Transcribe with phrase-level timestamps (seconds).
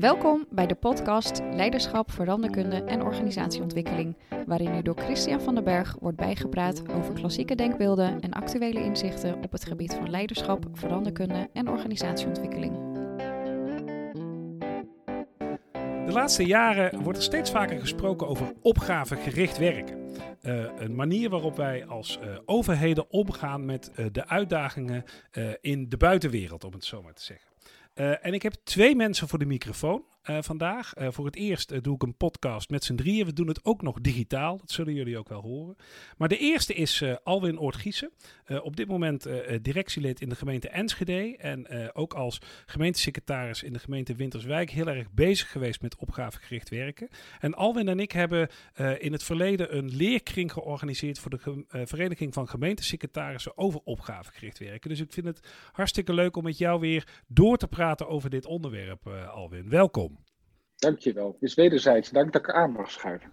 [0.00, 5.96] Welkom bij de podcast Leiderschap, Veranderkunde en Organisatieontwikkeling, waarin u door Christian van den Berg
[6.00, 11.68] wordt bijgepraat over klassieke denkbeelden en actuele inzichten op het gebied van leiderschap, veranderkunde en
[11.68, 12.72] organisatieontwikkeling.
[16.06, 19.98] De laatste jaren wordt er steeds vaker gesproken over opgavegericht werken.
[20.42, 25.04] Uh, een manier waarop wij als uh, overheden omgaan met uh, de uitdagingen
[25.60, 27.49] in de buitenwereld, om het zo maar te zeggen.
[28.00, 30.92] Uh, en ik heb twee mensen voor de microfoon uh, vandaag.
[30.96, 33.26] Uh, voor het eerst doe ik een podcast met z'n drieën.
[33.26, 34.56] We doen het ook nog digitaal.
[34.56, 35.76] Dat zullen jullie ook wel horen.
[36.16, 38.10] Maar de eerste is Alwin Oortgiessen.
[38.62, 39.26] op dit moment
[39.62, 41.36] directielid in de gemeente Enschede.
[41.36, 47.08] En ook als gemeentesecretaris in de gemeente Winterswijk heel erg bezig geweest met opgavegericht werken.
[47.38, 48.48] En Alwin en ik hebben
[48.98, 54.90] in het verleden een leerkring georganiseerd voor de Vereniging van Gemeentesecretarissen over opgavegericht werken.
[54.90, 55.40] Dus ik vind het
[55.72, 59.68] hartstikke leuk om met jou weer door te praten over dit onderwerp, Alwin.
[59.68, 60.09] Welkom.
[60.80, 61.36] Dankjewel.
[61.40, 62.10] Is wederzijds.
[62.10, 63.32] Dank dat ik aan mag schuiven.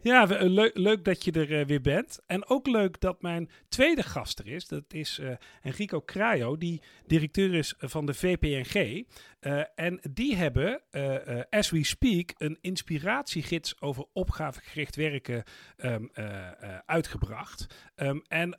[0.00, 2.20] Ja, leuk, leuk dat je er uh, weer bent.
[2.26, 4.68] En ook leuk dat mijn tweede gast er is.
[4.68, 5.30] Dat is uh,
[5.62, 9.06] Enrico Krajo, die directeur is van de VPNG.
[9.74, 10.82] En die hebben,
[11.50, 15.44] as we speak, een inspiratiegids over opgavegericht werken
[15.76, 16.10] um,
[16.86, 17.66] uitgebracht.
[17.96, 18.58] Um, en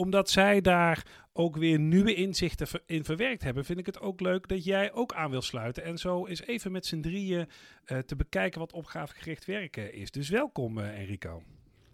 [0.00, 4.48] omdat zij daar ook weer nieuwe inzichten in verwerkt hebben, vind ik het ook leuk
[4.48, 5.84] dat jij ook aan wil sluiten.
[5.84, 7.48] En zo is even met z'n drieën
[7.86, 10.10] uh, te bekijken wat opgavegericht werken is.
[10.10, 11.42] Dus welkom, uh, Enrico.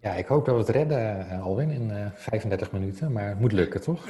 [0.01, 3.11] Ja, ik hoop dat we het redden, uh, Alwin, in uh, 35 minuten.
[3.11, 4.05] Maar het moet lukken, toch?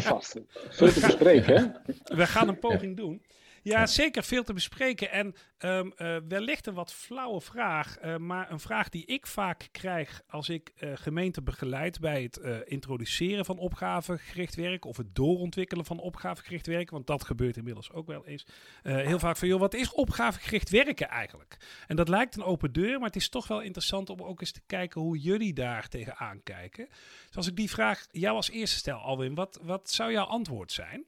[0.00, 0.40] Vast.
[0.68, 1.92] Veel te bespreken, hè?
[2.16, 3.04] We gaan een poging ja.
[3.04, 3.22] doen.
[3.68, 5.10] Ja, zeker veel te bespreken.
[5.10, 9.68] En um, uh, wellicht een wat flauwe vraag, uh, maar een vraag die ik vaak
[9.72, 15.84] krijg als ik uh, gemeenten begeleid bij het introduceren van opgavegericht werk of het doorontwikkelen
[15.84, 18.46] van opgavegericht werk, want dat gebeurt inmiddels ook wel eens.
[18.82, 21.56] heel vaak van, joh, wat is opgavegericht werken eigenlijk?
[21.86, 24.52] En dat lijkt een open deur, maar het is toch wel interessant om ook eens
[24.52, 26.88] te kijken hoe jullie daar tegenaan kijken.
[27.26, 30.72] Dus als ik die vraag jou als eerste stel, Alwin, wat, wat zou jouw antwoord
[30.72, 31.06] zijn?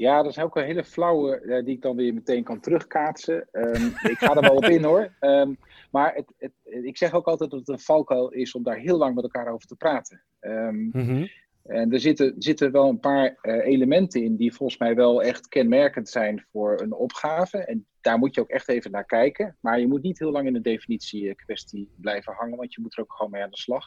[0.00, 3.48] Ja, dat is ook een hele flauwe uh, die ik dan weer meteen kan terugkaatsen.
[3.52, 5.14] Um, ik ga er wel op in hoor.
[5.20, 5.58] Um,
[5.90, 8.98] maar het, het, ik zeg ook altijd dat het een valkuil is om daar heel
[8.98, 10.22] lang met elkaar over te praten.
[10.40, 11.28] Um, mm-hmm.
[11.64, 15.48] En er zitten, zitten wel een paar uh, elementen in die volgens mij wel echt
[15.48, 17.58] kenmerkend zijn voor een opgave.
[17.58, 19.56] En daar moet je ook echt even naar kijken.
[19.60, 22.96] Maar je moet niet heel lang in de definitie kwestie blijven hangen, want je moet
[22.96, 23.84] er ook gewoon mee aan de slag.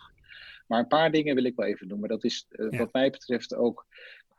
[0.67, 2.09] Maar een paar dingen wil ik wel even noemen.
[2.09, 2.77] Dat is uh, ja.
[2.77, 3.85] wat mij betreft ook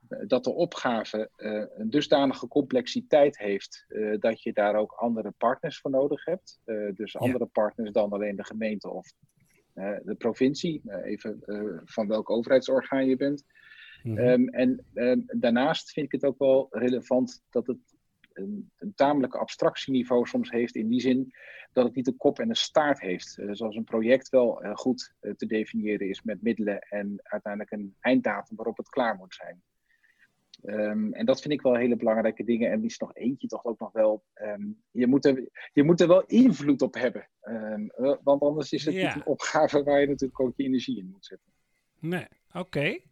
[0.09, 5.79] dat de opgave uh, een dusdanige complexiteit heeft uh, dat je daar ook andere partners
[5.79, 6.61] voor nodig hebt.
[6.65, 7.51] Uh, dus andere ja.
[7.53, 9.13] partners dan alleen de gemeente of
[10.03, 11.43] de provincie, even
[11.85, 13.45] van welk overheidsorgaan je bent.
[14.03, 14.29] Mm -hmm.
[14.29, 17.79] um, en um, daarnaast vind ik het ook wel relevant dat het
[18.33, 21.33] een, een tamelijk abstractieniveau soms heeft, in die zin
[21.73, 23.39] dat het niet een kop en een staart heeft.
[23.51, 28.77] zoals een project wel goed te definiëren is met middelen en uiteindelijk een einddatum waarop
[28.77, 29.63] het klaar moet zijn.
[30.67, 32.71] Um, en dat vind ik wel hele belangrijke dingen.
[32.71, 34.25] En is nog eentje toch ook nog wel.
[34.35, 37.29] Um, je, moet er, je moet er wel invloed op hebben.
[37.43, 37.91] Um,
[38.23, 39.07] want anders is het ja.
[39.07, 41.53] niet een opgave waar je natuurlijk ook je energie in moet zetten.
[41.99, 42.59] Nee, oké.
[42.59, 43.05] Okay.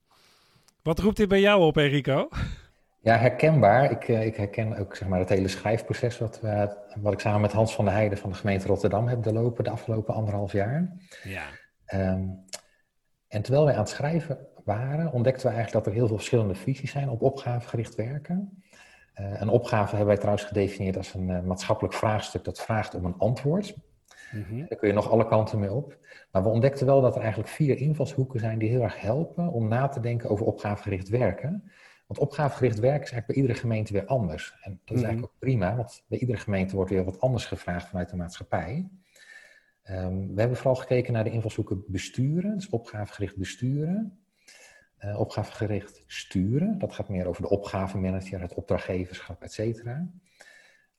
[0.82, 2.28] Wat roept dit bij jou op, Enrico?
[3.00, 3.90] Ja, herkenbaar.
[3.90, 7.40] Ik, uh, ik herken ook zeg maar, het hele schrijfproces wat, we, wat ik samen
[7.40, 10.96] met Hans van der Heijden van de gemeente Rotterdam heb doorlopen de afgelopen anderhalf jaar.
[11.24, 11.48] Ja.
[13.28, 16.54] en terwijl wij aan het schrijven waren, ontdekten we eigenlijk dat er heel veel verschillende
[16.54, 18.62] visies zijn op opgavegericht werken.
[19.20, 23.04] Uh, een opgave hebben wij trouwens gedefinieerd als een uh, maatschappelijk vraagstuk dat vraagt om
[23.04, 23.76] een antwoord.
[24.32, 24.66] Mm-hmm.
[24.68, 25.98] Daar kun je nog alle kanten mee op.
[26.30, 29.68] Maar we ontdekten wel dat er eigenlijk vier invalshoeken zijn die heel erg helpen om
[29.68, 31.70] na te denken over opgavegericht werken.
[32.06, 34.56] Want opgavegericht werken is eigenlijk bij iedere gemeente weer anders.
[34.60, 35.04] En dat is mm-hmm.
[35.04, 38.88] eigenlijk ook prima, want bij iedere gemeente wordt weer wat anders gevraagd vanuit de maatschappij.
[39.90, 44.21] Um, we hebben vooral gekeken naar de invalshoeken besturen, dus opgavegericht besturen,
[45.04, 46.78] uh, opgavegericht sturen.
[46.78, 50.08] Dat gaat meer over de opgavemanager, het opdrachtgeverschap, et cetera.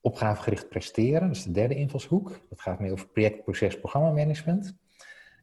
[0.02, 2.40] Opgavegericht presteren, dat is de derde invalshoek.
[2.50, 4.76] Dat gaat meer over project, proces, programmamanagement.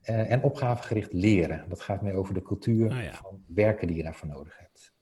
[0.05, 1.69] Uh, en opgavegericht leren.
[1.69, 3.15] Dat gaat meer over de cultuur ah, ja.
[3.15, 4.93] van werken die je daarvoor nodig hebt.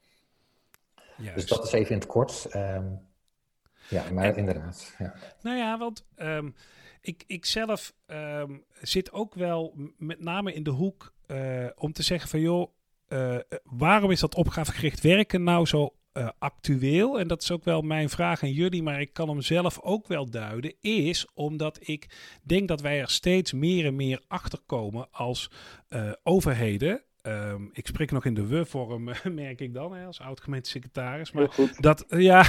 [1.17, 1.35] Juist.
[1.35, 2.55] Dus dat is even in het kort.
[2.55, 3.01] Um,
[3.89, 4.95] ja, maar en, inderdaad.
[4.99, 5.15] Ja.
[5.43, 6.55] Nou ja, want um,
[7.01, 12.03] ik, ik zelf um, zit ook wel met name in de hoek uh, om te
[12.03, 12.73] zeggen van joh,
[13.09, 17.19] uh, waarom is dat opgavegericht werken nou zo uh, actueel?
[17.19, 20.07] En dat is ook wel mijn vraag aan jullie, maar ik kan hem zelf ook
[20.07, 20.75] wel duiden.
[20.81, 25.51] Is omdat ik denk dat wij er steeds meer en meer achter komen als
[26.23, 27.03] overheden.
[27.23, 31.33] Ehm, ik spreek nog in de we-vorm, merk ik dan, hè, als oud-gemeentesecretaris.
[31.33, 32.47] Maar dat, ja,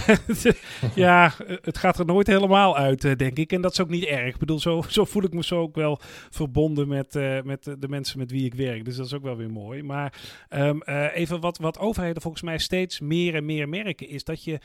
[0.95, 3.51] ja, het gaat er nooit helemaal uit, eh, denk ik.
[3.51, 4.33] En dat is ook niet erg.
[4.33, 5.99] Ik bedoel, zo, zo voel ik me zo ook wel
[6.29, 8.85] verbonden met, uh, met de mensen met wie ik werk.
[8.85, 9.83] Dus dat is ook wel weer mooi.
[9.83, 14.23] Maar um, uh, even wat, wat overheden volgens mij steeds meer en meer merken, is
[14.23, 14.59] dat je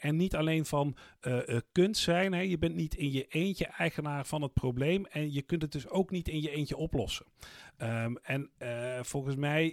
[0.00, 0.96] er niet alleen van
[1.72, 2.32] kunt zijn.
[2.32, 2.40] Hè.
[2.40, 5.06] Je bent niet in je eentje eigenaar van het probleem.
[5.06, 7.26] En je kunt het dus ook niet in je eentje oplossen.
[7.82, 8.68] Um, en uh,
[9.02, 9.70] volgens mij uh,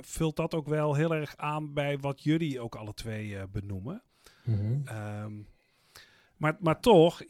[0.00, 4.02] vult dat ook wel heel erg aan bij wat jullie ook alle twee benoemen.
[4.44, 4.96] Mm -hmm.
[5.24, 5.46] um,
[6.36, 7.22] maar, maar toch,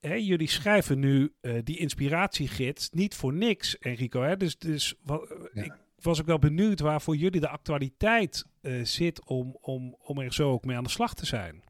[0.00, 1.32] hè, jullie schrijven nu
[1.64, 4.22] die inspiratiegids niet voor niks, Enrico.
[4.22, 4.36] Hè?
[4.36, 5.62] Dus, dus wat, ja.
[5.62, 8.46] ik was ook wel benieuwd waar voor jullie de actualiteit
[8.82, 11.62] zit om, om, om er zo ook mee aan de slag te zijn.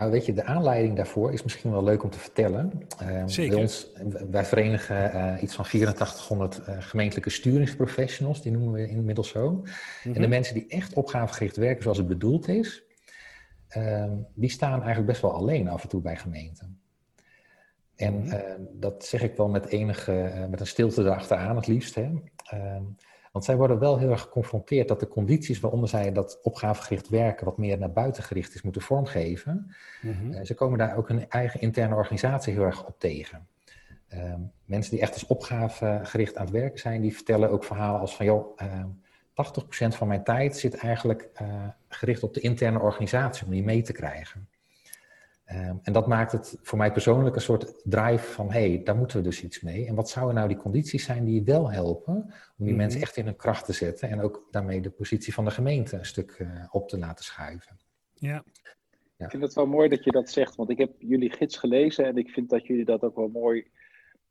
[0.00, 2.86] Nou, weet je, de aanleiding daarvoor is misschien wel leuk om te vertellen.
[3.02, 3.52] Uh, Zeker.
[3.52, 3.90] Bij ons,
[4.30, 9.50] wij verenigen uh, iets van 8400 uh, gemeentelijke sturingsprofessionals, die noemen we inmiddels zo.
[9.50, 9.64] Mm
[10.02, 10.14] -hmm.
[10.14, 12.82] En de mensen die echt opgavegericht werken zoals het bedoeld is,
[13.68, 16.80] ehm, die staan eigenlijk best wel alleen af en toe bij gemeenten.
[17.96, 18.68] En mm -hmm.
[18.72, 21.94] dat zeg ik wel met enige, met een stilte erachteraan het liefst.
[21.94, 22.10] Hè.
[23.30, 27.08] Ehm, want zij worden wel heel erg geconfronteerd dat de condities waaronder zij dat opgavegericht
[27.08, 29.74] werken wat meer naar buiten gericht is moeten vormgeven.
[30.02, 30.44] Mm -hmm.
[30.44, 33.48] ze komen daar ook hun eigen interne organisatie heel erg op tegen.
[34.14, 34.34] Uh,
[34.64, 38.26] mensen die echt als opgavegericht aan het werken zijn, die vertellen ook verhalen als van
[38.26, 38.84] joh, uh,
[39.34, 43.82] 80% van mijn tijd zit eigenlijk uh, gericht op de interne organisatie om die mee
[43.82, 44.48] te krijgen.
[45.54, 48.96] Um, en dat maakt het voor mij persoonlijk een soort drive van, hé, hey, daar
[48.96, 49.86] moeten we dus iets mee.
[49.86, 52.76] En wat zouden nou die condities zijn die wel helpen om die mm-hmm.
[52.76, 55.96] mensen echt in hun kracht te zetten en ook daarmee de positie van de gemeente
[55.96, 57.76] een stuk uh, op te laten schuiven.
[58.14, 58.44] Ja.
[59.16, 59.24] ja.
[59.24, 62.04] Ik vind het wel mooi dat je dat zegt, want ik heb jullie gids gelezen
[62.04, 63.70] en ik vind dat jullie dat ook wel mooi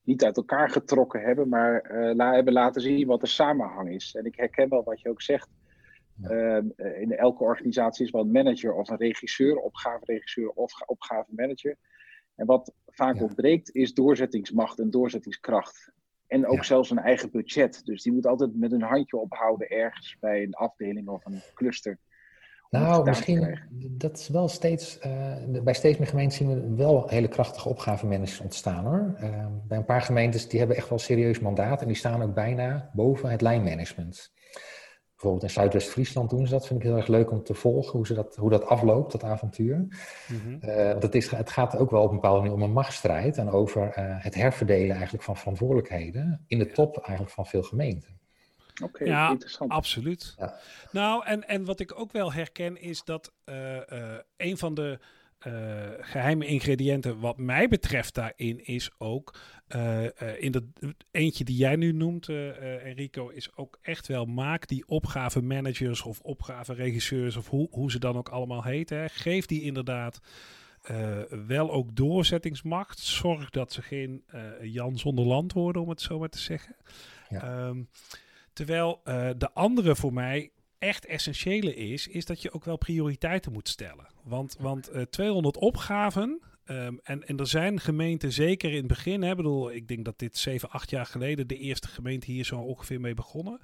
[0.03, 4.15] niet uit elkaar getrokken hebben, maar uh, la hebben laten zien wat de samenhang is.
[4.15, 5.49] En ik herken wel wat je ook zegt.
[6.21, 6.61] Ja.
[6.75, 11.77] Uh, in elke organisatie is wel een manager of een regisseur, opgaveregisseur of opgavemanager.
[12.35, 13.21] En wat vaak ja.
[13.21, 15.91] ontbreekt is doorzettingsmacht en doorzettingskracht.
[16.27, 16.63] En ook ja.
[16.63, 17.85] zelfs een eigen budget.
[17.85, 21.99] Dus die moet altijd met een handje ophouden ergens bij een afdeling of een cluster.
[22.69, 23.59] Nou, misschien,
[23.97, 28.39] dat is wel steeds, uh, bij steeds meer gemeenten zien we wel hele krachtige opgavemanagers
[28.39, 29.15] ontstaan hoor.
[29.21, 32.33] Uh, bij een paar gemeentes die hebben echt wel serieus mandaat en die staan ook
[32.33, 34.31] bijna boven het lijnmanagement
[35.19, 36.67] bijvoorbeeld in Zuidwest-Friesland doen ze dat.
[36.67, 39.23] Vind ik heel erg leuk om te volgen hoe, ze dat, hoe dat afloopt, dat
[39.23, 39.75] avontuur.
[39.77, 39.89] Mm
[40.27, 40.59] -hmm.
[40.61, 43.37] uh, want het, is, het gaat ook wel op een bepaalde manier om een machtsstrijd
[43.37, 48.19] en over uh, het herverdelen eigenlijk van verantwoordelijkheden in de top eigenlijk van veel gemeenten.
[48.83, 49.71] Oké, okay, ja, interessant.
[49.71, 50.35] absoluut.
[50.37, 50.59] Ja.
[50.91, 53.77] Nou, en, en wat ik ook wel herken is dat uh,
[54.37, 54.99] een van de
[55.47, 55.53] uh,
[55.99, 59.39] geheime ingrediënten wat mij betreft daarin is ook
[59.75, 60.09] uh, uh,
[60.39, 60.67] in de
[61.11, 67.35] eentje die jij nu noemt, Enrico, is ook echt wel maak die opgavenmanagers of opgavenregisseurs
[67.35, 69.09] of hoe, hoe ze dan ook allemaal heten.
[69.09, 70.19] Geef die inderdaad
[71.47, 72.99] wel ook doorzettingsmacht.
[72.99, 74.23] Zorg dat ze geen
[74.61, 76.75] Jan zonder land worden, om het zo maar te zeggen.
[77.29, 77.67] Ja.
[77.67, 77.89] Um,
[78.53, 79.01] terwijl
[79.37, 84.07] de andere voor mij echt essentiële is, is dat je ook wel prioriteiten moet stellen.
[84.23, 86.41] Want, want uh, 200 opgaven.
[86.65, 90.19] Um, en, en er zijn gemeenten, zeker in het begin, hè, bedoel, ik denk dat
[90.19, 93.59] dit 7, 8 jaar geleden de eerste gemeente hier zo ongeveer mee begonnen.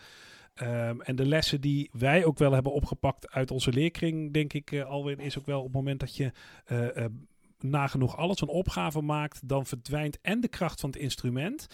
[0.61, 4.71] Um, en de lessen die wij ook wel hebben opgepakt uit onze leerkring, denk ik,
[4.71, 6.31] uh, Alwin, is ook wel op het moment dat je
[6.71, 7.05] uh,
[7.59, 11.67] nagenoeg alles een opgave maakt, dan verdwijnt en de kracht van het instrument.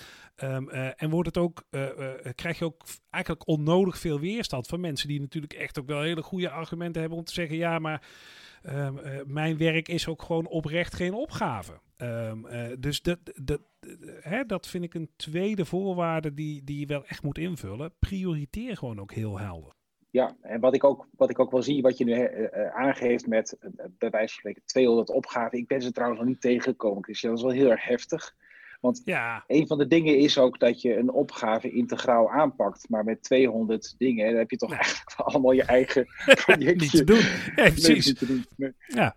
[0.44, 4.68] Um, uh, en wordt het ook, uh, uh, krijg je ook eigenlijk onnodig veel weerstand
[4.68, 7.80] van mensen die natuurlijk echt ook wel hele goede argumenten hebben om te zeggen: ja,
[7.80, 8.08] maar
[8.64, 11.80] um, mijn werk is ook gewoon oprecht geen opgave.
[11.98, 12.46] Um,
[12.80, 13.62] dus dat, dat,
[14.22, 17.94] hè, dat vind ik een tweede voorwaarde die, die je wel echt moet invullen.
[18.00, 19.74] Prioriteer gewoon ook heel helder.
[20.12, 23.28] Ja, en wat ik ook, wat ik ook wel zie, wat je nu uh, aangeeft
[23.28, 25.58] met uh, bij wijze van spreken 200 opgaven.
[25.58, 27.32] Ik ben ze trouwens nog niet tegengekomen, Christian.
[27.32, 28.36] Dat is wel heel erg heftig.
[28.82, 29.44] Want ja.
[29.48, 32.90] een van de dingen is ook dat je een opgave integraal aanpakt.
[32.90, 34.76] Maar met 200 dingen dan heb je toch ja.
[34.76, 36.06] eigenlijk allemaal je eigen
[36.46, 36.76] projectje.
[36.76, 37.22] niet te doen.
[37.56, 38.06] Ja, precies.
[38.06, 38.46] Nee, te doen.
[38.58, 38.72] Nee.
[38.88, 39.16] Ja.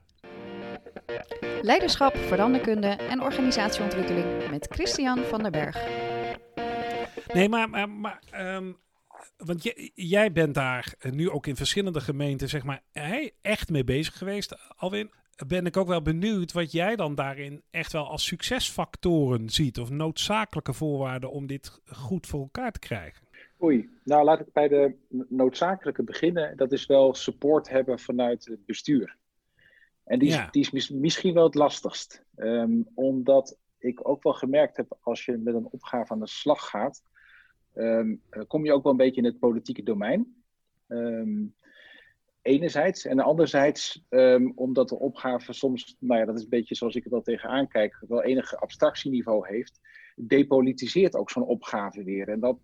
[1.62, 5.88] Leiderschap, veranderkunde en organisatieontwikkeling met Christian van der Berg.
[7.32, 8.20] Nee, maar, maar, maar
[8.56, 8.76] um,
[9.37, 12.83] want jij bent daar nu ook in verschillende gemeenten, zeg maar,
[13.43, 15.11] echt mee bezig geweest, Alwin.
[15.47, 19.90] Ben ik ook wel benieuwd wat jij dan daarin echt wel als succesfactoren ziet, of
[19.90, 23.26] noodzakelijke voorwaarden om dit goed voor elkaar te krijgen.
[23.62, 24.95] Oei, nou laat ik bij de
[25.28, 26.57] noodzakelijke beginnen.
[26.57, 29.16] Dat is wel support hebben vanuit het bestuur.
[30.04, 30.49] En die is, ja.
[30.50, 32.25] die is mis, misschien wel het lastigst.
[32.37, 36.69] Um, omdat ik ook wel gemerkt heb, als je met een opgave aan de slag
[36.69, 37.02] gaat,
[37.75, 38.14] ehm,
[38.47, 40.43] kom je ook wel een beetje in het politieke domein.
[40.88, 41.54] Um,
[42.45, 43.04] enerzijds.
[43.04, 47.02] En anderzijds, um, omdat de opgave soms, nou ja, dat is een beetje zoals ik
[47.02, 49.81] het wel tegenaan kijk, wel enige abstractieniveau heeft,
[50.16, 52.28] depolitiseert ook zo'n opgave weer.
[52.28, 52.59] En dat,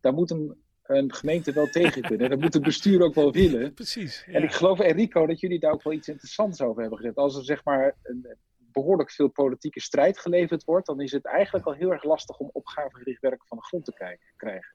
[0.00, 2.30] daar moet een, een gemeente wel tegen kunnen.
[2.30, 3.74] Dat moet het bestuur ook wel willen.
[3.74, 4.24] Precies.
[4.26, 7.16] En ik geloof, Enrico, dat jullie daar ook wel iets interessants over hebben gezegd.
[7.16, 8.26] Als er zeg maar een,
[8.72, 12.50] behoorlijk veel politieke strijd geleverd wordt, dan is het eigenlijk al heel erg lastig om
[12.52, 13.92] opgavegericht werk van de grond te
[14.36, 14.74] krijgen.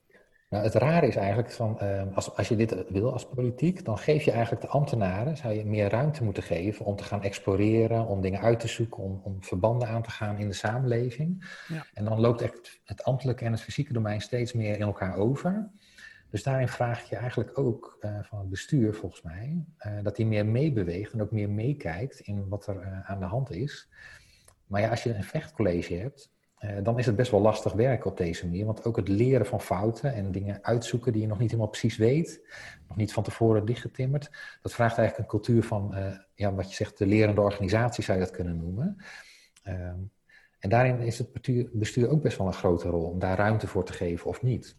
[0.50, 3.98] Nou, het rare is eigenlijk, van, ehm, als, als je dit wil als politiek, dan
[3.98, 8.08] geef je eigenlijk de ambtenaren, zou je meer ruimte moeten geven om te gaan exploreren,
[8.08, 11.46] om dingen uit te zoeken, om, om verbanden aan te gaan in de samenleving.
[11.68, 11.86] Ja.
[11.94, 15.72] En dan loopt echt het ambtelijke en het fysieke domein steeds meer in elkaar over.
[16.36, 20.26] Dus daarin vraag je eigenlijk ook uh, van het bestuur, volgens mij, uh, dat hij
[20.26, 23.90] meer meebeweegt en ook meer meekijkt in wat er uh, aan de hand is.
[24.68, 28.10] Maar ja, als je een vechtcollege hebt, eh, dan is het best wel lastig werken
[28.10, 28.66] op deze manier.
[28.66, 31.98] Want ook het leren van fouten en dingen uitzoeken die je nog niet helemaal precies
[31.98, 32.48] weet,
[32.88, 35.96] nog niet van tevoren dichtgetimmerd, dat vraagt eigenlijk een cultuur van,
[36.34, 38.98] ja, wat je zegt, de lerende organisatie zou je dat kunnen noemen.
[39.64, 40.00] Ehm,
[40.60, 41.32] en daarin is het
[41.72, 44.76] bestuur ook best wel een grote rol, om daar ruimte voor te geven of niet.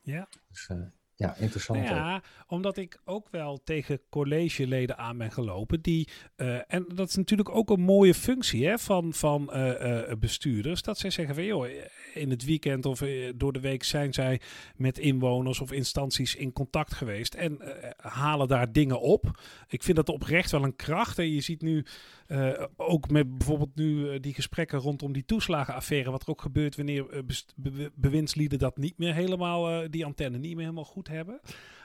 [0.00, 0.28] Ja.
[0.48, 0.78] Dus, uh,
[1.18, 1.82] ja, interessant.
[1.82, 5.80] Nou ja, omdat ik ook wel tegen collegeleden aan ben gelopen.
[5.80, 10.14] Die, uh, en dat is natuurlijk ook een mooie functie hè, van, van uh, uh,
[10.18, 10.82] bestuurders.
[10.82, 11.68] Dat zij zeggen van joh,
[12.14, 13.02] in het weekend of
[13.34, 14.40] door de week zijn zij
[14.76, 17.34] met inwoners of instanties in contact geweest.
[17.34, 17.58] En
[17.96, 19.40] halen daar dingen op.
[19.68, 21.18] Ik vind dat oprecht wel een kracht.
[21.18, 21.84] En je ziet nu
[22.28, 26.10] uh, ook met bijvoorbeeld nu uh, die gesprekken rondom die toeslagenaffaire.
[26.10, 27.24] Wat er ook gebeurt wanneer
[27.56, 31.40] be bewindslieden dat niet meer helemaal, die antenne niet meer helemaal goed hebben.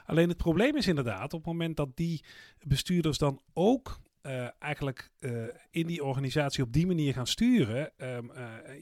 [0.06, 2.24] Alleen het probleem is inderdaad op het moment dat die
[2.66, 4.00] bestuurders dan ook
[4.58, 5.12] eigenlijk
[5.70, 7.92] in die organisatie op die manier gaan sturen.
[7.96, 8.30] Um,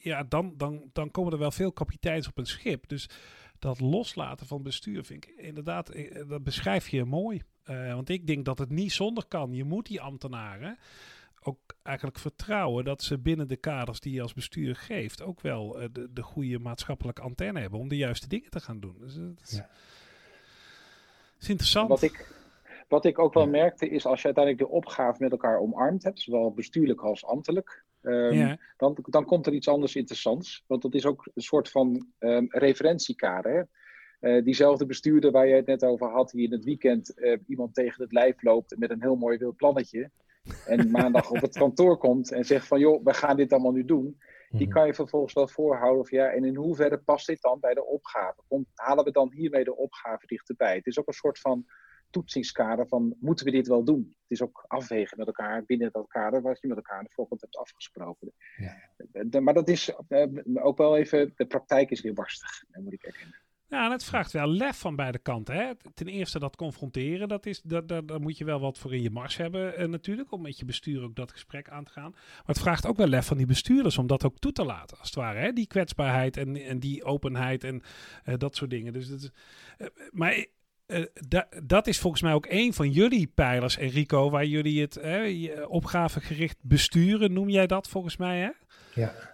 [0.00, 2.88] ja, dan, dan, dan komen er wel veel kapiteins op een schip.
[2.88, 3.08] Dus
[3.58, 5.92] dat loslaten van bestuur vind ik inderdaad,
[6.28, 7.42] dat beschrijf je mooi.
[7.66, 9.52] want ik denk dat het niet zonder kan.
[9.52, 10.78] Je moet die ambtenaren
[11.44, 15.82] ook eigenlijk vertrouwen dat ze binnen de kaders die je als bestuur geeft ook wel
[15.82, 18.96] uh, de, de goede maatschappelijke antenne hebben om de juiste dingen te gaan doen.
[18.98, 19.68] Dus dat is, ja.
[21.40, 21.88] is interessant.
[21.88, 22.32] Wat ik,
[22.88, 26.20] wat ik ook wel merkte is als je uiteindelijk de opgave met elkaar omarmd hebt,
[26.20, 28.58] zowel bestuurlijk als ambtelijk, um, ja.
[28.76, 30.64] dan, dan komt er iets anders interessants.
[30.66, 33.52] Want dat is ook een soort van um, referentiekader.
[33.52, 33.62] Hè?
[34.36, 37.74] Uh, diezelfde bestuurder waar je het net over had, die in het weekend uh, iemand
[37.74, 40.10] tegen het lijf loopt met een heel mooi wild plannetje
[40.66, 43.84] en maandag op het kantoor komt en zegt van joh, we gaan dit allemaal nu
[43.84, 44.20] doen.
[44.50, 44.76] Die mhm.
[44.76, 47.84] kan je vervolgens wel voorhouden of ja, en in hoeverre past dit dan bij de
[47.84, 48.42] opgave?
[48.48, 50.74] Komt, halen we dan hiermee de opgave dichterbij?
[50.74, 51.66] Het is ook een soort van
[52.10, 54.16] toetsingskader van moeten we dit wel doen?
[54.22, 57.42] Het is ook afwegen met elkaar binnen dat kader wat je met elkaar de volgende
[57.42, 58.32] hebt afgesproken.
[58.56, 59.40] Ja.
[59.40, 63.40] Maar dat is eh, ook wel even, de praktijk is weer barstig, moet ik erkennen.
[63.72, 65.54] Ja, en het vraagt wel lef van beide kanten.
[65.54, 65.70] Hè?
[65.94, 69.10] Ten eerste dat confronteren, dat is, dat, dat, moet je wel wat voor in je
[69.10, 72.10] mars hebben uh, natuurlijk, om met je bestuur ook dat gesprek aan te gaan.
[72.10, 74.98] Maar het vraagt ook wel lef van die bestuurders om dat ook toe te laten,
[74.98, 75.38] als het ware.
[75.38, 75.52] Hè?
[75.52, 77.82] Die kwetsbaarheid en, en die openheid en
[78.24, 78.92] uh, dat soort dingen.
[78.92, 79.30] Dus dat is,
[79.78, 80.46] uh, maar
[81.28, 85.00] da, dat is volgens mij ook een van jullie pijlers, Enrico, waar jullie het
[85.66, 88.50] opgavegericht besturen, noem jij dat volgens mij, hè?
[88.94, 89.31] Ja.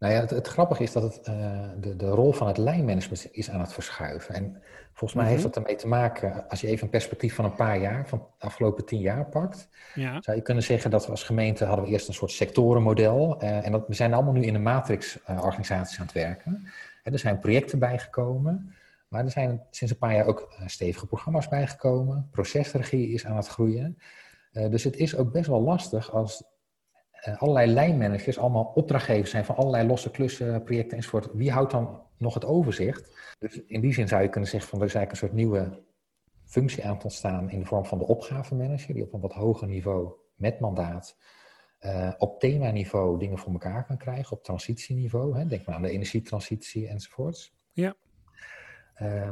[0.00, 3.28] Nou ja, het, het grappige is dat het, uh, de, de rol van het lijnmanagement
[3.30, 4.34] is aan het verschuiven.
[4.34, 5.52] En volgens mij heeft mhm.
[5.52, 8.44] dat ermee te maken, als je even een perspectief van een paar jaar, van de
[8.46, 10.22] afgelopen tien jaar pakt, ja.
[10.22, 13.42] zou je kunnen zeggen dat we als gemeente hadden we eerst een soort sectorenmodel.
[13.42, 16.66] Uh, en dat, we zijn allemaal nu in een matrix-organisatie uh, aan het werken.
[17.02, 18.74] En er zijn projecten bijgekomen,
[19.08, 22.28] maar er zijn sinds een paar jaar ook stevige programma's bijgekomen.
[22.30, 23.98] Procesregie is aan het groeien.
[24.52, 26.44] dus het is ook best wel lastig als
[27.20, 31.28] allerlei lijnmanagers allemaal opdrachtgevers zijn van allerlei losse klussen, projecten enzovoort.
[31.32, 33.18] Wie houdt dan nog het overzicht?
[33.38, 35.82] Dus in die zin zou je kunnen zeggen van er is eigenlijk een soort nieuwe
[36.44, 39.68] functie aan te ontstaan in de vorm van de opgavemanager, die op een wat hoger
[39.68, 41.16] niveau met mandaat
[41.80, 45.38] uh, op themaniveau dingen voor elkaar kan krijgen, op transitieniveau.
[45.38, 45.46] Hè?
[45.46, 47.54] Denk maar aan de energietransitie enzovoorts.
[47.72, 47.94] Ja.
[49.02, 49.28] Uh,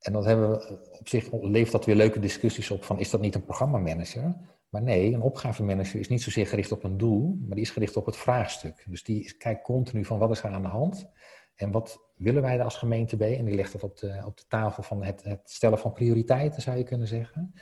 [0.00, 3.20] en dan hebben we op zich leeft dat weer leuke discussies op van is dat
[3.20, 4.34] niet een programmamanager?
[4.70, 7.96] Maar nee, een opgavemanager is niet zozeer gericht op een doel, maar die is gericht
[7.96, 8.84] op het vraagstuk.
[8.88, 11.10] Dus die kijkt continu van wat is er aan de hand
[11.54, 13.38] en wat willen wij er als gemeente bij?
[13.38, 16.62] En die legt dat op de, op de tafel van het, het stellen van prioriteiten,
[16.62, 17.54] zou je kunnen zeggen.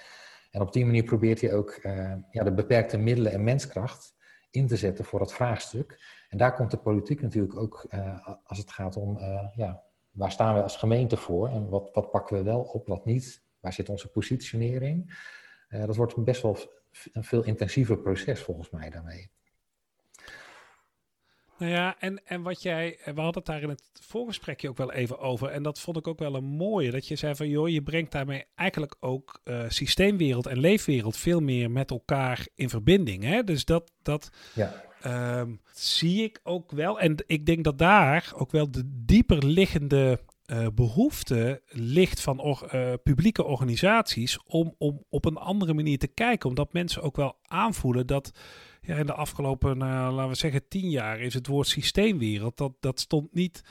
[0.50, 4.14] En op die manier probeert hij ook uh, ja, de beperkte middelen en menskracht
[4.50, 6.00] in te zetten voor het vraagstuk.
[6.28, 10.32] En daar komt de politiek natuurlijk ook uh, als het gaat om, uh, ja, waar
[10.32, 13.42] staan we als gemeente voor en wat, wat pakken we wel op, wat niet?
[13.60, 15.26] Waar zit onze positionering?
[15.68, 16.58] dat wordt best wel
[17.12, 19.31] een veel intensiever proces volgens mij daarmee.
[21.59, 24.93] Nou ja, en, en wat jij, we hadden het daar in het voorgesprekje ook wel
[24.93, 25.49] even over.
[25.49, 26.90] En dat vond ik ook wel een mooie.
[26.90, 31.40] Dat je zei van, joh, je brengt daarmee eigenlijk ook uh, systeemwereld en leefwereld veel
[31.40, 33.23] meer met elkaar in verbinding.
[33.23, 33.45] Hè?
[33.45, 34.85] Dus dat, dat ja.
[35.40, 37.00] um, zie ik ook wel.
[37.00, 40.21] En ik denk dat daar ook wel de dieper liggende
[40.52, 46.07] uh, behoefte ligt van or, uh, publieke organisaties om, om op een andere manier te
[46.07, 46.49] kijken.
[46.49, 48.31] Omdat mensen ook wel aanvoelen dat
[48.81, 52.73] ja, in de afgelopen, uh, laten we zeggen, tien jaar is het woord systeemwereld, dat,
[52.81, 53.62] dat, stond niet,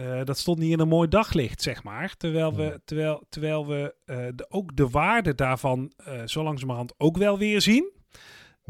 [0.00, 2.16] uh, dat stond niet in een mooi daglicht, zeg maar.
[2.16, 3.94] Terwijl we, terwijl, terwijl we
[4.34, 5.92] de, ook de waarde daarvan
[6.24, 7.92] zo langzamerhand ook wel weer zien.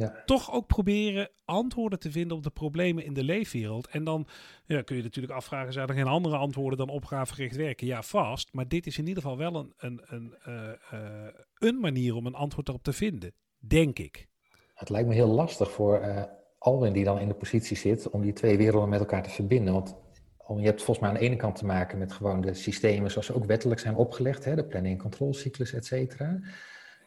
[0.00, 0.23] Ja.
[0.26, 3.87] Toch ook proberen antwoorden te vinden op de problemen in de leefwereld.
[3.87, 4.26] En dan
[4.66, 7.87] ja, kun je natuurlijk afvragen: zijn er geen andere antwoorden dan opgavegericht werken?
[7.87, 8.52] Ja, vast.
[8.52, 10.35] Maar dit is in ieder geval wel een, een, een,
[11.59, 14.28] een manier om een antwoord erop te vinden, denk ik
[14.80, 16.23] het lijkt me heel lastig voor uh,
[16.59, 19.73] Alwin die dan in de positie zit om die twee werelden met elkaar te verbinden.
[19.73, 19.97] Want
[20.57, 23.26] je hebt volgens mij aan de ene kant te maken met gewoon de systemen zoals
[23.26, 26.40] ze ook wettelijk zijn opgelegd, hè, de planning- en controlecyclus, et cetera.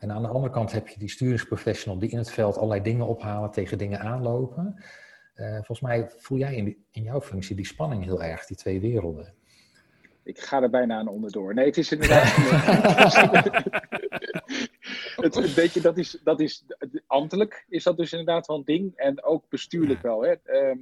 [0.03, 3.07] En aan de andere kant heb je die sturingsprofessional die in het veld allerlei dingen
[3.07, 4.83] ophalen, tegen dingen aanlopen.
[5.35, 8.79] Uh, volgens mij voel jij in, in jouw functie die spanning heel erg, die twee
[8.79, 9.33] werelden.
[10.23, 11.53] Ik ga er bijna aan onderdoor.
[11.53, 12.35] Nee, het is inderdaad.
[15.25, 16.65] het, een beetje, dat is, dat is
[17.07, 18.95] ambtelijk is dat dus inderdaad wel een ding.
[18.95, 20.23] En ook bestuurlijk wel.
[20.23, 20.33] Hè?
[20.43, 20.77] Ehm,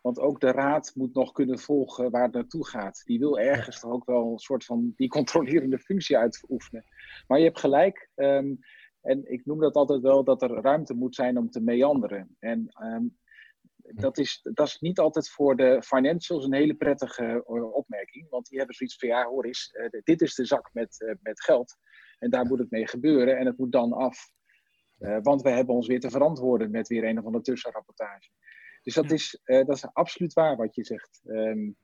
[0.00, 3.02] want ook de raad moet nog kunnen volgen waar het naartoe gaat.
[3.04, 6.84] Die wil ergens toch ook wel een soort van die controlerende functie uitoefenen.
[7.26, 8.10] Maar je hebt gelijk.
[8.14, 8.54] Ehm,
[9.00, 12.36] en ik noem dat altijd wel dat er ruimte moet zijn om te meanderen.
[12.38, 13.16] En um,
[13.94, 18.28] dat, is, dat is niet altijd voor de financials een hele prettige eh, opmerking.
[18.28, 21.14] Want die hebben zoiets van, ja hoor eens, uh, dit is de zak met, uh,
[21.22, 21.76] met geld.
[22.18, 24.30] En daar moet het mee gebeuren en het moet dan af.
[24.98, 28.30] Uh, want we hebben ons weer te verantwoorden met weer een of andere tussenrapportage.
[28.82, 31.20] Dus dat, is, dat is absoluut waar wat je zegt.
[31.24, 31.76] Um,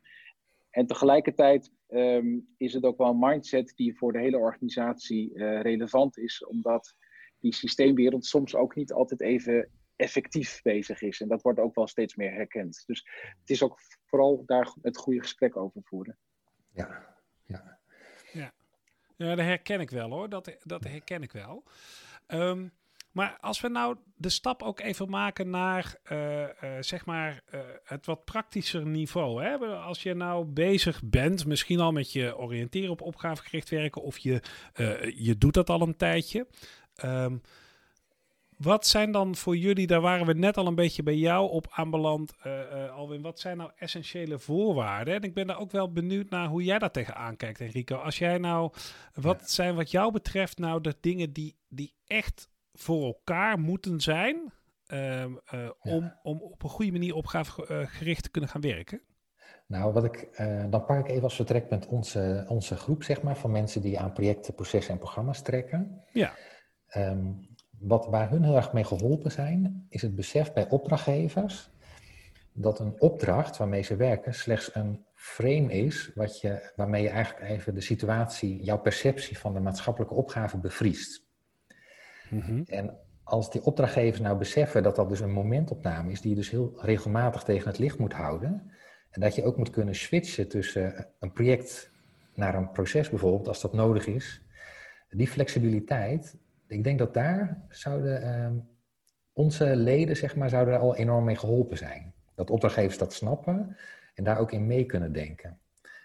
[0.72, 5.60] en tegelijkertijd um, is het ook wel een mindset die voor de hele organisatie uh,
[5.60, 6.94] relevant is, omdat
[7.38, 11.20] die systeemwereld soms ook niet altijd even effectief bezig is.
[11.20, 12.82] En dat wordt ook wel steeds meer herkend.
[12.86, 13.08] Dus
[13.40, 16.18] het is ook vooral daar het goede gesprek over voeren.
[16.72, 17.78] Ja, ja.
[18.32, 18.52] Ja,
[19.16, 20.28] ja dat herken ik wel hoor.
[20.28, 21.64] Dat, dat herken ik wel.
[22.28, 22.72] Um,
[23.12, 26.46] maar als we nou de stap ook even maken naar uh, uh,
[26.80, 29.44] zeg maar uh, het wat praktischer niveau.
[29.44, 29.56] Hè?
[29.76, 34.42] Als je nou bezig bent, misschien al met je oriënteren op opgavegericht werken, of je,
[35.16, 36.46] je doet dat al een tijdje.
[37.04, 37.40] Um,
[38.56, 41.66] wat zijn dan voor jullie, daar waren we net al een beetje bij jou op
[41.70, 42.32] aanbeland,
[42.94, 43.22] Alwin.
[43.22, 45.14] Wat zijn nou essentiële voorwaarden?
[45.14, 47.96] En ik ben daar ook wel benieuwd naar hoe jij daar tegenaan kijkt, Enrico.
[47.96, 48.72] Als jij nou,
[49.14, 54.52] wat zijn wat jou betreft nou de dingen die, die echt voor elkaar moeten zijn
[54.86, 56.18] uh, uh, om, ja.
[56.22, 59.00] om op een goede manier opgavegericht te kunnen gaan werken?
[59.66, 63.36] Nou, wat ik, uh, dan pak ik even als vertrekpunt onze, onze groep, zeg maar,
[63.36, 66.04] van mensen die aan projecten, processen en programma's trekken.
[66.12, 66.34] Ja.
[66.96, 71.70] Um, wat waar hun heel erg mee geholpen zijn, is het besef bij opdrachtgevers
[72.52, 77.50] dat een opdracht waarmee ze werken slechts een frame is wat je, waarmee je eigenlijk
[77.50, 81.30] even de situatie, jouw perceptie van de maatschappelijke opgave bevriest.
[82.32, 82.62] Mm-hmm.
[82.66, 86.50] En als die opdrachtgevers nou beseffen dat dat dus een momentopname is, die je dus
[86.50, 88.70] heel regelmatig tegen het licht moet houden,
[89.10, 91.90] en dat je ook moet kunnen switchen tussen een project
[92.34, 94.42] naar een proces bijvoorbeeld, als dat nodig is,
[95.10, 98.62] die flexibiliteit, ik denk dat daar zouden uh,
[99.32, 102.12] onze leden, zeg maar, zouden al enorm mee geholpen zijn.
[102.34, 103.76] Dat opdrachtgevers dat snappen
[104.14, 105.58] en daar ook in mee kunnen denken.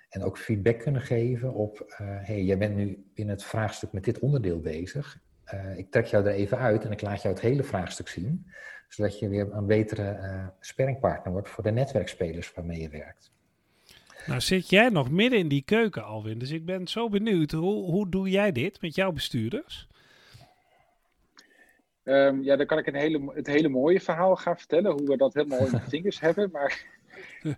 [0.10, 4.04] En ook feedback kunnen geven op, uh, hey, jij bent nu in het vraagstuk met
[4.04, 5.20] dit onderdeel bezig.
[5.54, 8.52] Uh, ik trek jou er even uit en ik laat jou het hele vraagstuk zien,
[8.88, 13.32] zodat je weer een betere uh, sparringpartner wordt voor de netwerkspelers waarmee je werkt.
[14.26, 17.92] Nou zit jij nog midden in die keuken, Alwin, dus ik ben zo benieuwd, hoe,
[17.92, 19.88] hoe doe jij dit met jouw bestuurders?
[22.04, 25.18] Um, ja, dan kan ik een hele, het hele mooie verhaal gaan vertellen, hoe we
[25.18, 26.97] dat helemaal in de vingers hebben, maar...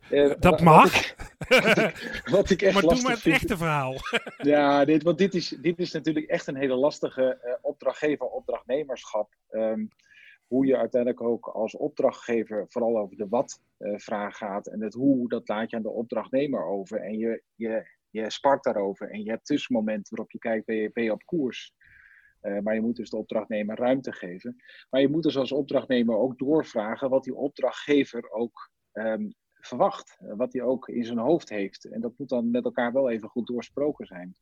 [0.09, 1.15] Uh, dat mag.
[1.47, 3.95] Wat ik, wat ik echt maar doe maar het vind, echte verhaal.
[4.37, 9.35] Ja, dit, want dit is, dit is natuurlijk echt een hele lastige uh, opdrachtgever-opdrachtnemerschap.
[9.49, 9.89] Um,
[10.49, 14.67] hoe je uiteindelijk ook als opdrachtgever vooral over de wat-vraag uh, gaat.
[14.67, 17.01] En het hoe, dat laat je aan de opdrachtnemer over.
[17.01, 19.09] En je, je, je spart daarover.
[19.09, 21.73] En je hebt tussenmomenten waarop je kijkt, ben je, ben je op koers?
[22.41, 24.55] Uh, maar je moet dus de opdrachtnemer ruimte geven.
[24.89, 30.17] Maar je moet dus als opdrachtnemer ook doorvragen wat die opdrachtgever ook um, verwacht.
[30.19, 31.85] Wat hij ook in zijn hoofd heeft.
[31.85, 34.35] En dat moet dan met elkaar wel even goed doorsproken zijn.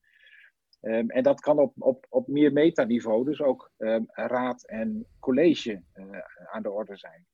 [0.81, 5.83] Um, en dat kan op, op, op meer metaniveau, dus ook um, raad en college
[5.93, 6.05] uh,
[6.51, 7.25] aan de orde zijn.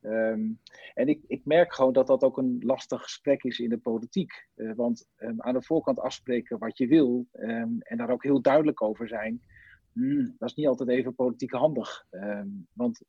[0.00, 0.50] Ehm,
[0.94, 4.46] en ik, ik merk gewoon dat dat ook een lastig gesprek is in de politiek.
[4.54, 9.08] Uh, want aan de voorkant afspreken wat je wil en daar ook heel duidelijk over
[9.08, 9.42] zijn,
[9.96, 12.06] mm, dat is niet altijd even politiek handig.
[12.72, 13.02] want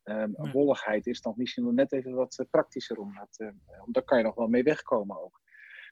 [0.51, 3.53] wolligheid is dan misschien nog net even wat praktischer om dat,
[3.85, 5.41] om daar kan je nog wel mee wegkomen ook.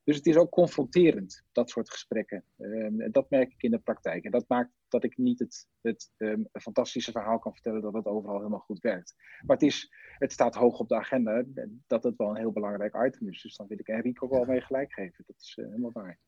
[0.05, 2.43] Dus het is ook confronterend, dat soort gesprekken.
[2.57, 4.23] Um, en dat merk ik in de praktijk.
[4.23, 8.05] En dat maakt dat ik niet het, het um, fantastische verhaal kan vertellen dat het
[8.05, 9.15] overal helemaal goed werkt.
[9.45, 11.43] Maar het, is, het staat hoog op de agenda
[11.87, 13.41] dat het wel een heel belangrijk item is.
[13.41, 15.23] Dus dan wil ik Enrico wel mee gelijk geven.
[15.27, 16.19] Dat is uh, helemaal waar.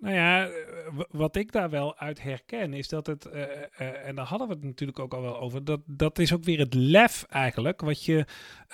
[0.00, 0.52] Nou ja, eh,
[1.10, 4.54] wat ik daar wel uit herken is dat het, uh, uh, en daar hadden we
[4.54, 8.04] het natuurlijk ook al wel over, dat, dat is ook weer het lef eigenlijk, wat
[8.04, 8.24] je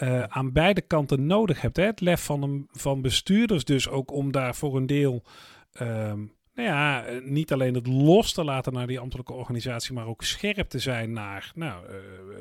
[0.02, 1.76] uh, aan beide kanten nodig hebt.
[1.76, 1.84] Hè?
[1.84, 5.22] Het lef van, een, van bestuurders dus ook om daar voor een deel,
[5.80, 10.22] um, nou ja, niet alleen het los te laten naar die ambtelijke organisatie, maar ook
[10.22, 11.84] scherp te zijn naar nou,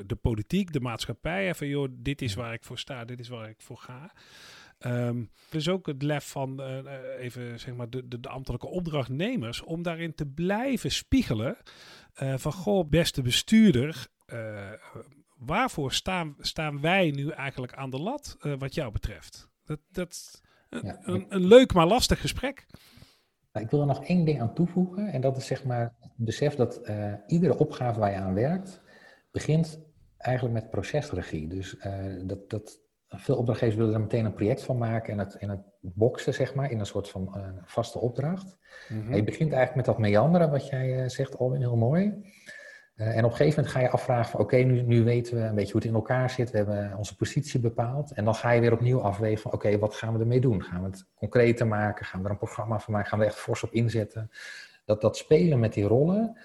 [0.06, 1.48] de politiek, de maatschappij.
[1.48, 4.12] Even joh, dit is waar ik voor sta, dit is waar ik voor ga.
[4.86, 6.78] Um, dus ook het lef van uh,
[7.18, 11.56] even zeg maar de, de, de, ambtelijke opdrachtnemers om daarin te blijven spiegelen
[12.22, 14.72] uh, van goh, beste bestuurder, uh,
[15.36, 19.48] waarvoor staan, staan wij nu eigenlijk aan de lat wat jou betreft?
[19.64, 22.66] Dat, dat ja, een, een, leuk maar lastig gesprek.
[23.52, 26.54] Ik wil er nog één ding aan toevoegen en dat is zeg maar het besef
[26.54, 26.80] dat
[27.26, 28.82] iedere opgave waar je aan werkt
[29.30, 29.80] begint
[30.16, 31.48] eigenlijk met procesregie.
[31.48, 31.76] Dus
[32.26, 35.60] dat, dat veel opdrachtgevers willen er meteen een project van maken en het, en het
[35.80, 38.56] boksen, zeg maar, in een soort van uh, vaste opdracht.
[38.88, 42.04] Mm Je begint eigenlijk met dat meanderen, wat jij uh, zegt, Alwin, heel mooi.
[42.96, 45.42] Uh, en op een gegeven moment ga je afvragen van, oké, nu, nu weten we
[45.42, 46.50] een beetje hoe het in elkaar zit.
[46.50, 48.12] We hebben onze positie bepaald.
[48.12, 50.62] En dan ga je weer opnieuw afwegen van, oké, wat gaan we ermee doen?
[50.62, 52.06] Gaan we het concreter maken?
[52.06, 53.08] Gaan we er een programma van maken?
[53.08, 54.30] Gaan we er echt fors op inzetten?
[54.84, 56.38] Dat, dat spelen met die rollen,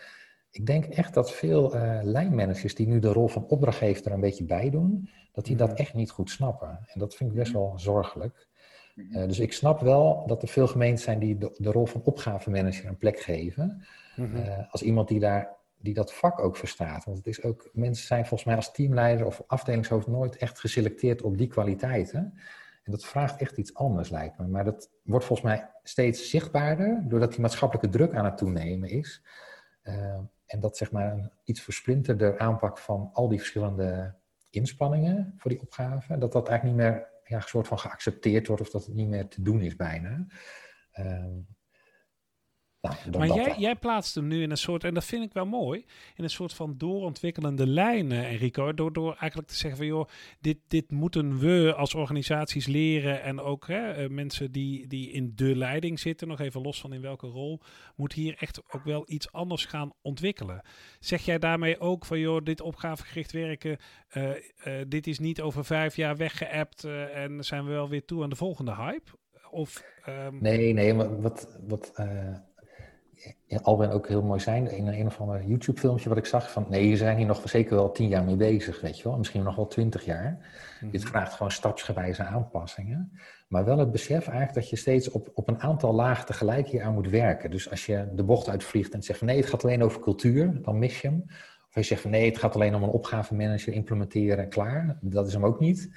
[0.51, 4.43] ik denk echt dat veel lijnmanagers die nu de rol van opdrachtgever er een beetje
[4.43, 5.77] bij doen, dat die dat mhm.
[5.77, 6.79] echt niet goed snappen.
[6.87, 8.49] En dat vind ik best wel zorgelijk.
[8.95, 12.01] Uh, dus ik snap wel dat er veel gemeenten zijn die de, de rol van
[12.03, 13.85] opgavemanager een plek geven.
[14.15, 17.05] Uh, als iemand die, daar, die dat vak ook verstaat.
[17.05, 21.21] Want het is ook, mensen zijn volgens mij als teamleider of afdelingshoofd nooit echt geselecteerd
[21.21, 22.33] op die kwaliteiten.
[22.83, 24.47] En dat vraagt echt iets anders, lijkt me.
[24.47, 29.23] Maar dat wordt volgens mij steeds zichtbaarder, doordat die maatschappelijke druk aan het toenemen is.
[29.83, 34.15] Uh, en dat zeg maar een iets versplinterde aanpak van al die verschillende
[34.51, 38.61] inspanningen voor die opgave, dat dat eigenlijk niet meer ja, een soort van geaccepteerd wordt
[38.61, 40.25] of dat het niet meer te doen is bijna.
[40.99, 41.25] Uh,
[42.81, 45.45] nou, maar jij, jij, plaatst hem nu in een soort, en dat vind ik wel
[45.45, 48.73] mooi, in een soort van doorontwikkelende lijn, Enrico.
[48.73, 50.07] Door, door eigenlijk te zeggen van joh,
[50.39, 53.23] dit, dit moeten we als organisaties leren.
[53.23, 56.93] En ook hè, uh, mensen die, die in de leiding zitten, nog even los van
[56.93, 57.59] in welke rol,
[57.95, 60.61] moet hier echt ook wel iets anders gaan ontwikkelen.
[60.99, 63.77] Zeg jij daarmee ook van joh, dit opgavegericht werken,
[64.13, 64.31] uh,
[64.87, 68.35] dit is niet over vijf jaar weggeëpt en zijn we wel weer toe aan de
[68.35, 69.11] volgende hype?
[69.49, 70.37] Of, um...
[70.41, 71.91] Nee, nee, wat, wat
[73.61, 74.71] Alwin ook heel mooi zijn.
[74.71, 76.65] In een, een of ander YouTube-filmpje wat ik zag van...
[76.69, 79.17] nee, je zijn hier nog zeker wel tien jaar mee bezig, weet je wel.
[79.17, 80.49] Misschien nog wel twintig jaar.
[80.81, 83.11] Mm Dit vraagt gewoon stapsgewijze aanpassingen.
[83.47, 86.83] Maar wel het besef eigenlijk dat je steeds op, op een aantal lagen tegelijk hier
[86.83, 87.51] aan moet werken.
[87.51, 89.27] Dus als je de bocht uitvliegt en zegt van...
[89.27, 91.23] nee, het gaat alleen over cultuur, dan mis je hem.
[91.69, 94.97] Of je zegt van nee, het gaat alleen om een opgavemanager implementeren en klaar.
[95.01, 95.89] Dat is hem ook niet.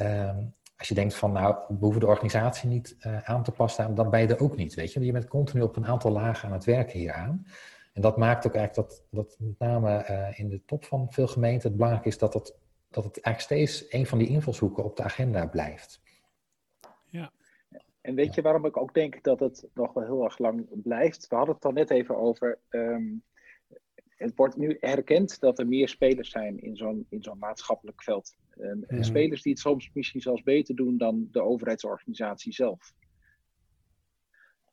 [0.00, 3.94] Um, als je denkt van, nou, we hoeven de organisatie niet uh, aan te passen,
[3.94, 5.04] dan ben je er ook niet, weet je.
[5.04, 7.46] Je bent continu op een aantal lagen aan het werken hieraan.
[7.92, 11.26] En dat maakt ook eigenlijk dat, dat met name uh, in de top van veel
[11.26, 12.56] gemeenten het belangrijk is dat het,
[12.90, 16.02] dat het eigenlijk steeds een van die invalshoeken op de agenda blijft.
[17.04, 17.32] Ja.
[18.00, 21.28] En weet je waarom ik ook denk dat het nog wel heel erg lang blijft?
[21.28, 23.22] We hadden het al net even over um,
[24.16, 28.36] het wordt nu erkend dat er meer spelers zijn in zo'n, in zo'n maatschappelijk veld.
[28.62, 32.92] En, en, spelers die het soms misschien zelfs beter doen dan de overheidsorganisatie zelf.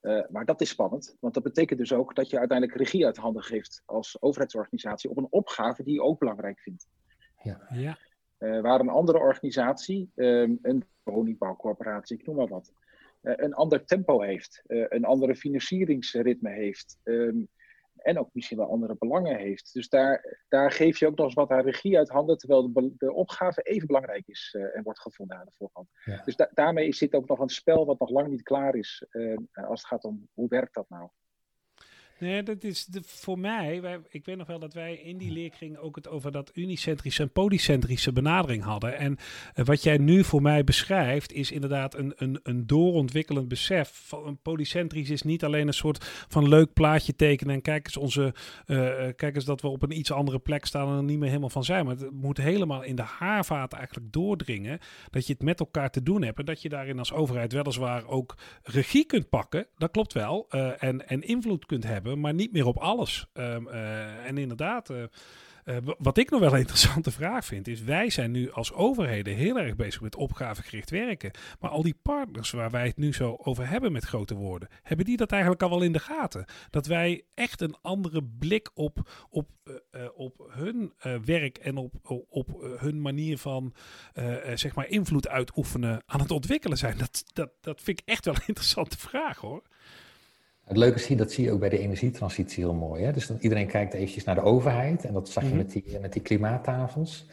[0.02, 3.17] Uh, maar dat is spannend, want dat betekent dus ook dat je uiteindelijk regie uit
[3.17, 6.88] handen geeft als overheidsorganisatie op een opgave die je ook belangrijk vindt.
[7.43, 7.67] Ja.
[7.69, 7.97] ja.
[8.39, 12.73] Uh, waar een andere organisatie, um, een woningbouwcorporatie, ik noem maar wat,
[13.21, 17.49] uh, een ander tempo heeft, een andere financieringsritme heeft, um,
[18.01, 19.73] en ook misschien wel andere belangen heeft.
[19.73, 22.93] Dus daar, daar geef je ook nog eens wat aan regie uit handen, terwijl de,
[22.97, 25.88] de opgave even belangrijk is uh, en wordt gevonden aan de voorkant.
[26.25, 29.38] Dus da daarmee zit ook nog een spel wat nog lang niet klaar is uh,
[29.53, 31.09] als het gaat om hoe werkt dat nou.
[32.19, 33.82] Nee, dat is de, voor mij.
[33.82, 37.21] Wij, ik weet nog wel dat wij in die leerkring ook het over dat unicentrische
[37.21, 38.97] en polycentrische benadering hadden.
[38.97, 39.17] En
[39.55, 43.91] uh, wat jij nu voor mij beschrijft, is inderdaad een, een, een doorontwikkelend besef.
[43.93, 47.53] Van, polycentrisch is niet alleen een soort van leuk plaatje tekenen.
[47.53, 48.34] En kijk eens, onze,
[48.67, 48.77] uh,
[49.15, 51.49] kijk eens dat we op een iets andere plek staan en er niet meer helemaal
[51.49, 51.86] van zijn.
[51.86, 54.79] Maar het moet helemaal in de haarvaten eigenlijk doordringen.
[55.10, 56.39] Dat je het met elkaar te doen hebt.
[56.39, 59.67] En dat je daarin als overheid weliswaar ook regie kunt pakken.
[59.77, 60.49] Dat klopt wel.
[60.49, 63.28] En, en invloed kunt hebben maar niet meer op alles.
[63.34, 65.04] Um, uh, en inderdaad, uh,
[65.65, 69.36] uh, wat ik nog wel een interessante vraag vind, is: wij zijn nu als overheden
[69.36, 71.32] heel erg bezig met opgavegericht werken.
[71.60, 75.06] Maar al die partners waar wij het nu zo over hebben met grote woorden, hebben
[75.06, 76.45] die dat eigenlijk al wel in de gaten?
[76.69, 79.50] Dat wij echt een andere blik op, op,
[80.15, 80.93] op hun
[81.26, 81.93] werk en op,
[82.30, 83.74] op hun manier van
[84.54, 86.98] zeg maar invloed uitoefenen aan het ontwikkelen zijn.
[86.98, 89.62] Dat, dat, dat vind ik echt wel een interessante vraag hoor.
[90.69, 93.03] Het leuke is dat zie je ook bij de energietransitie heel mooi.
[93.03, 93.12] Hè?
[93.12, 95.05] Dus dan, iedereen kijkt eventjes naar de overheid.
[95.05, 95.65] En dat zag je mm -hmm.
[95.65, 97.29] met, die, met die klimaattafels.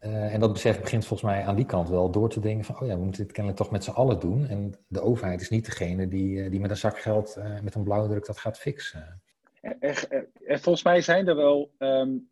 [0.00, 2.80] Uh, en dat besef begint volgens mij aan die kant wel door te denken van...
[2.80, 4.46] oh ja, we moeten dit kennelijk toch met z'n allen doen.
[4.46, 7.82] En de overheid is niet degene die, die met een zak geld uh, met een
[7.82, 9.22] blauwdruk dat gaat fixen.
[9.60, 12.28] Er, er, er, volgens mij zijn er wel um,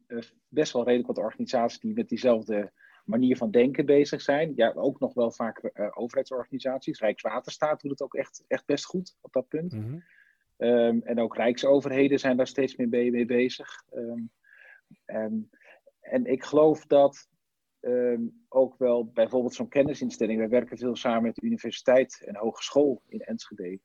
[0.48, 2.72] best wel redelijk wat organisaties die met diezelfde
[3.04, 4.52] manier van denken bezig zijn.
[4.56, 7.00] Ja, ook nog wel vaak uh, overheidsorganisaties.
[7.00, 9.72] Rijkswaterstaat doet het ook echt, echt best goed op dat punt.
[9.72, 10.02] Mm -hmm.
[10.58, 13.84] Um, en ook rijksoverheden zijn daar steeds meer mee, bezig.
[13.94, 14.30] Um,
[15.04, 15.50] en,
[16.00, 17.28] en, ik geloof dat
[17.80, 23.02] um, ook wel bijvoorbeeld zo'n kennisinstelling, wij werken veel samen met de universiteit en hogeschool
[23.08, 23.80] in Enschede.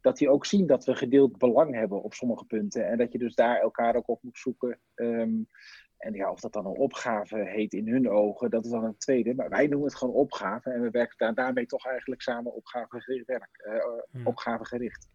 [0.00, 2.86] dat die ook zien dat we gedeeld belang hebben op sommige punten.
[2.86, 4.78] En dat je dus daar elkaar ook op moet zoeken.
[4.94, 8.98] en ja, of dat dan een opgave heet in hun ogen, dat is dan een
[8.98, 9.34] tweede.
[9.34, 10.70] Maar wij noemen het gewoon opgave.
[10.70, 13.64] En we werken daar, daarmee toch eigenlijk samen opgavegericht werk.
[13.66, 14.26] Uh, hmm.
[14.26, 15.08] Opgavegericht.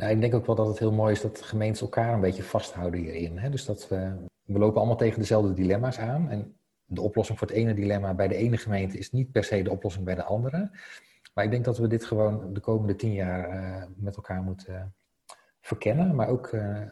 [0.00, 2.42] Nou, ik denk ook wel dat het heel mooi is dat gemeentes elkaar een beetje
[2.42, 3.38] vasthouden hierin.
[3.38, 3.50] Hè?
[3.50, 6.30] Dus dat we, we lopen allemaal tegen dezelfde dilemma's aan.
[6.30, 9.62] En de oplossing voor het ene dilemma bij de ene gemeente is niet per se
[9.62, 10.70] de oplossing bij de andere.
[11.34, 14.74] Maar ik denk dat we dit gewoon de komende tien jaar uh, met elkaar moeten
[14.74, 14.82] uh,
[15.60, 16.14] verkennen.
[16.14, 16.82] Maar ook uh,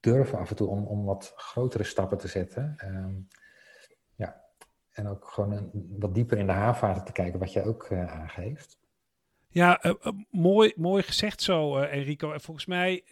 [0.00, 2.76] durven af en toe om, om wat grotere stappen te zetten.
[2.84, 3.28] Um,
[4.14, 4.44] ja.
[4.90, 8.78] En ook gewoon wat dieper in de haarvaten te kijken, wat jij ook aangeeft.
[9.50, 12.32] Ja, uh, uh, mooi, mooi gezegd zo, uh, Enrico.
[12.32, 13.04] En volgens mij,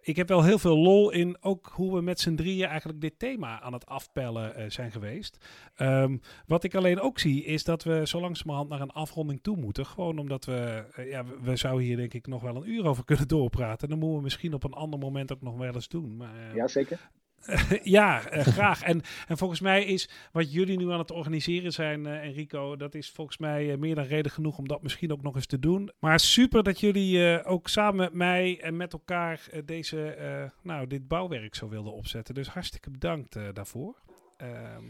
[0.00, 3.18] ik heb wel heel veel lol in ook hoe we met z'n drieën eigenlijk dit
[3.18, 5.46] thema aan het afpellen zijn geweest.
[5.78, 9.56] Um, wat ik alleen ook zie, is dat we zo langzamerhand naar een afronding toe
[9.56, 9.86] moeten.
[9.86, 13.04] Gewoon omdat we, ja, we, we zouden hier denk ik nog wel een uur over
[13.04, 13.88] kunnen doorpraten.
[13.88, 16.16] Dan moeten we misschien op een ander moment ook nog wel eens doen.
[16.16, 17.10] Maar, ja, zeker.
[17.98, 18.82] ja, uh, graag.
[18.82, 22.94] En, en volgens mij is wat jullie nu aan het organiseren zijn, uh, Enrico, dat
[22.94, 25.58] is volgens mij uh, meer dan reden genoeg om dat misschien ook nog eens te
[25.58, 25.90] doen.
[25.98, 30.18] Maar super dat jullie ook samen met mij en met elkaar deze,
[30.62, 32.34] nou, dit bouwwerk zo wilden opzetten.
[32.34, 34.02] Dus hartstikke bedankt daarvoor.
[34.36, 34.84] Ehm,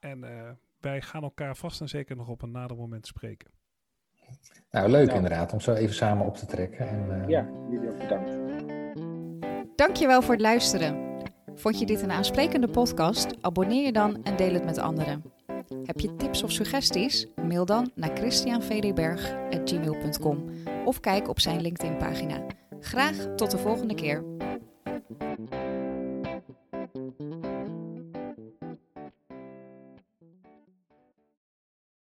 [0.00, 0.24] en
[0.80, 3.50] wij gaan elkaar vast en zeker nog op een nader moment spreken.
[4.70, 6.88] Nou, leuk inderdaad om zo even samen op te trekken.
[6.88, 8.30] En, ja, jullie ook bedankt.
[9.76, 11.17] Dankjewel voor het luisteren.
[11.58, 13.26] Vond je dit een aansprekende podcast?
[13.40, 15.22] Abonneer je dan en deel het met anderen.
[15.84, 17.26] Heb je tips of suggesties?
[17.36, 20.44] Mail dan naar christianvdberg.gmail.com
[20.84, 22.46] of kijk op zijn LinkedIn-pagina.
[22.80, 24.24] Graag tot de volgende keer.